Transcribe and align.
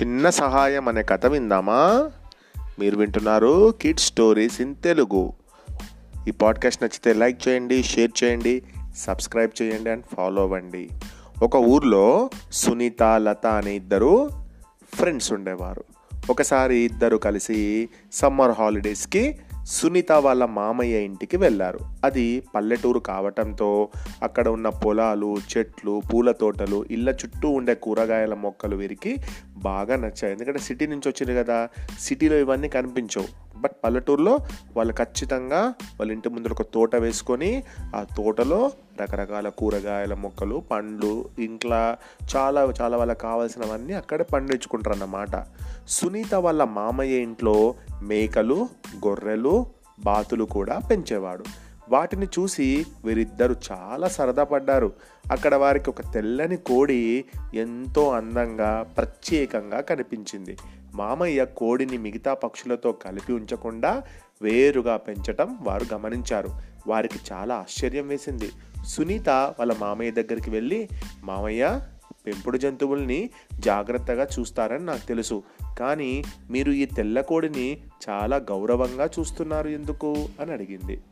చిన్న 0.00 0.30
సహాయం 0.30 0.88
అనే 0.88 1.02
కథ 1.02 1.26
విందామా? 1.26 2.10
మీరు 2.78 2.96
వింటున్నారు 2.96 3.74
కిడ్ 3.80 4.00
స్టోరీస్ 4.00 4.60
ఇన్ 4.60 4.74
తెలుగు 4.84 5.32
ఈ 6.28 6.30
పాడ్కాస్ట్ 6.30 6.82
నచ్చితే 6.82 7.12
లైక్ 7.12 7.48
చేయండి 7.48 7.82
షేర్ 7.82 8.24
చేయండి 8.24 8.62
సబ్స్క్రైబ్ 8.96 9.62
చేయండి 9.62 9.90
అండ్ 9.90 10.04
ఫాలో 10.16 10.42
అవ్వండి. 10.42 10.88
ఒక 11.42 11.56
ఊర్లో 11.56 12.30
సునీత 12.52 13.02
లత 13.02 13.46
అనే 13.46 13.74
ఇద్దరు 13.74 14.30
ఫ్రెండ్స్ 14.94 15.32
ఉండేవారు. 15.32 15.84
ఒకసారి 16.30 16.78
ఇద్దరు 16.78 17.16
కలిసి 17.16 17.88
సమ్మర్ 18.12 18.50
హాలిడేస్కి 18.50 19.38
సునీత 19.70 20.12
వాళ్ళ 20.12 20.44
మామయ్య 20.44 20.96
ఇంటికి 20.98 21.36
వెళ్ళారు. 21.36 21.80
అది 22.04 22.42
పల్లెటూరు 22.54 22.98
కావటంతో 22.98 23.88
అక్కడ 24.22 24.48
ఉన్న 24.48 24.68
పొలాలు 24.68 25.36
చెట్లు 25.50 26.02
పూల 26.12 26.30
తోటలు 26.30 26.84
ఇళ్ళ 26.90 27.08
చుట్టూ 27.08 27.50
ఉండే 27.50 27.74
కూరగాయల 27.74 28.34
మొక్కలు 28.34 28.76
వీరికి 28.76 29.16
బాగా 29.56 29.96
నచ్చాయి. 29.96 30.32
ఎందుకంటే 30.32 30.58
సిటీ 30.58 30.86
నుంచి 30.86 31.08
వచ్చింది 31.08 31.34
కదా 31.44 31.68
సిటీలో 32.00 32.36
ఇవన్నీ 32.36 32.68
కనిపించవు. 32.68 33.28
బట్ 33.60 33.72
పల్లెటూరులో 33.84 34.38
వాళ్ళు 34.76 34.94
ఖచ్చితంగా 34.94 35.60
వాళ్ళ 36.00 36.12
ఇంటి 36.12 36.28
ముందర 36.28 36.52
ఒక 36.52 36.62
తోట 36.62 36.96
వేసుకొని 36.96 37.62
ఆ 37.96 38.06
తోటలో 38.16 38.70
రకరకాల 39.00 39.48
కూరగాయల 39.48 40.14
మొక్కలు 40.14 40.62
పండ్లు 40.70 41.28
ఇంట్లో 41.38 41.96
చాలా 42.36 42.72
చాలా 42.80 42.96
వాళ్ళకి 42.96 43.20
కావాల్సినవన్నీ 43.20 43.92
అక్కడే 43.92 44.24
పండించుకుంటారు 44.24 44.94
అన్నమాట 44.94 45.46
సునీత 45.88 46.34
వాళ్ళ 46.34 46.64
మామయ్య 46.64 47.16
ఇంట్లో 47.16 47.74
మేకలు 48.02 48.68
గొర్రెలు 49.06 49.66
బాతులు 50.00 50.44
కూడా 50.44 50.78
పెంచేవాడు. 50.78 51.44
వాటిని 51.88 52.26
చూసి 52.26 52.86
వీరిద్దరు 53.04 53.56
చాలా 53.72 54.08
సరదా 54.08 54.44
పడ్డారు. 54.44 54.92
అక్కడ 55.32 55.54
వారికి 55.54 55.90
ఒక 55.90 56.00
తెల్లని 56.14 56.56
కోడి 56.56 57.24
ఎంతో 57.54 58.10
అందంగా 58.12 58.92
ప్రత్యేకంగా 58.96 59.80
కనిపించింది. 59.80 60.56
మామయ్య 60.94 61.44
కోడిని 61.44 61.98
మిగతా 61.98 62.34
పక్షులతో 62.34 62.92
కలిపి 62.92 63.32
ఉంచకుండా 63.32 64.02
వేరుగా 64.42 64.96
పెంచటం 64.96 65.58
వారు 65.62 65.86
గమనించారు. 65.94 66.48
వారికి 66.86 67.18
చాలా 67.32 67.54
ఆశ్చర్యం 67.54 68.08
వేసింది. 68.08 68.50
సునీత 68.86 69.28
వాళ్ళ 69.28 69.76
మామయ్య 69.78 70.10
దగ్గరికి 70.10 70.50
వెళ్ళి 70.50 70.88
మామయ్య 71.24 71.80
పెంపుడు 72.26 72.58
జంతువుల్ని 72.58 73.30
జాగ్రత్తగా 73.54 74.28
చూస్తారని 74.38 74.84
నాకు 74.84 75.06
తెలుసు. 75.06 75.42
కానీ 75.78 76.24
మీరు 76.50 76.72
ఈ 76.72 76.84
తెల్ల 76.84 77.20
కోడిని 77.20 77.82
చాలా 78.08 78.36
గౌరవంగా 78.36 79.10
చూస్తున్నారు 79.18 79.68
ఎందుకు 79.68 80.28
అని 80.40 80.52
అడిగింది. 80.52 81.02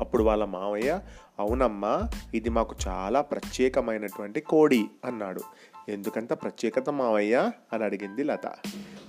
అప్పుడు 0.00 0.22
వాళ్ళ 0.22 0.44
మామయ్య 0.44 1.00
అవునమ్మా 1.38 2.08
ఇది 2.34 2.48
మాకు 2.48 2.76
చాలా 2.88 3.20
ప్రత్యేకమైనటువంటి 3.20 4.40
కోడి 4.40 4.84
అన్నాడు. 5.04 5.40
ఎందుకంత 5.88 6.32
ప్రత్యేకత 6.32 6.90
మావయ్య 6.90 7.50
అని 7.72 7.84
అడిగింది 7.84 8.24
లత. 8.24 8.46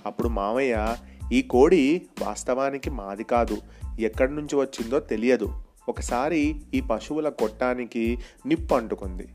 అప్పుడు 0.06 0.28
మావయ్య 0.28 0.96
ఈ 1.32 1.42
కోడి 1.42 2.02
వాస్తవానికి 2.22 2.90
మాది 2.90 3.24
కాదు 3.24 3.58
ఎక్కడి 4.00 4.34
నుంచి 4.34 4.56
వచ్చిందో 4.56 5.00
తెలియదు. 5.00 5.62
ఒకసారి 5.88 6.62
ఈ 6.74 6.80
పశువుల 6.80 7.28
కొట్టానికి 7.28 8.18
నిప్పు 8.46 8.74
అంటుకుంది. 8.74 9.28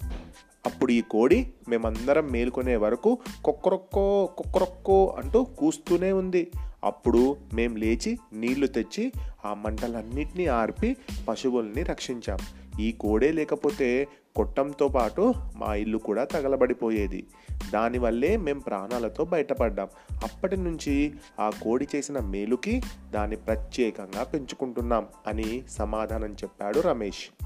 అప్పుడు 0.65 0.91
ఈ 0.91 1.01
కోడి 1.01 1.53
మేమందరం 1.69 2.27
మేలుకునే 2.27 2.75
వరకు 2.75 3.17
కొక్కరొక్కో 3.45 4.25
కుక్కరొక్కో 4.37 5.15
అంటూ 5.23 5.43
కూస్తూనే 5.43 6.11
ఉంది. 6.11 6.51
అప్పుడు 6.83 7.37
మేం 7.53 7.75
లేచి 7.75 8.17
నీళ్ళు 8.33 8.67
తెచ్చి 8.67 9.11
ఆ 9.45 9.53
మంటలన్నిటినీ 9.53 10.45
ఆర్పి 10.45 10.97
పశువుల్ని 11.27 11.83
రక్షించాం. 11.83 12.39
ఈ 12.79 12.91
కోడే 12.91 13.31
లేకపోతే 13.31 14.07
కొట్టంతో 14.35 14.87
పాటు 14.87 15.33
మా 15.55 15.75
ఇల్లు 15.75 15.97
కూడా 15.97 16.23
తగలబడిపోయేది. 16.23 17.27
దానివల్లే 17.73 18.37
మేం 18.37 18.59
ప్రాణాలతో 18.59 19.25
బయటపడ్డాం. 19.25 19.87
అప్పటి 20.23 20.57
నుంచి 20.57 21.13
ఆ 21.39 21.49
కోడి 21.49 21.87
చేసిన 21.95 22.19
మేలుకి 22.19 22.81
దాన్ని 23.11 23.35
ప్రత్యేకంగా 23.35 24.23
పెంచుకుంటున్నాం 24.23 25.07
అని 25.27 25.63
సమాధానం 25.69 26.33
చెప్పాడు 26.33 26.79
రమేష్. 26.79 27.42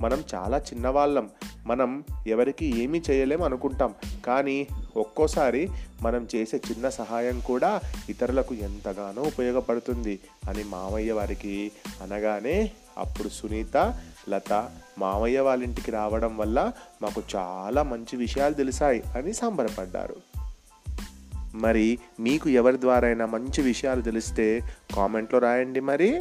మనం 0.00 0.24
చాలా 0.34 0.58
చిన్నవాళ్ళం. 0.58 1.30
మనం 1.66 2.04
ఎవరికి 2.26 2.82
ఏమీ 2.82 3.02
చేయలేం 3.10 3.42
అనుకుంటాం. 3.42 3.94
కానీ 4.26 4.66
ఒక్కోసారి 4.96 5.68
మనం 6.02 6.28
చేసే 6.34 6.56
చిన్న 6.56 6.88
సహాయం 6.88 7.40
కూడా 7.40 7.80
ఇతరులకు 8.08 8.54
ఎంతగానో 8.54 9.22
ఉపయోగపడుతుంది 9.22 10.20
అని 10.48 10.64
మామయ్య 10.64 11.12
వారికి 11.12 11.72
అనగానే 12.02 12.70
అప్పుడు 12.98 13.28
సునీత 13.28 13.98
లత 14.30 14.70
మామయ్య 14.98 15.40
వాళ్ళ 15.40 15.64
ఇంటికి 15.64 15.90
రావడం 15.90 16.36
వల్ల 16.36 16.72
మాకు 17.02 17.22
చాలా 17.36 17.82
మంచి 17.82 18.16
విషయాలు 18.16 18.54
తెలిసాయి 18.54 19.02
అని 19.16 19.32
సంబరపడ్డారు. 19.32 20.16
మరి 21.54 21.98
మీకు 22.20 22.48
ఎవరి 22.48 22.80
ద్వారా 22.80 23.26
మంచి 23.26 23.62
విషయాలు 23.62 24.02
తెలిస్తే 24.02 24.60
కామెంట్లో 24.96 25.38
రాయండి 25.38 25.80
మరి. 25.80 26.20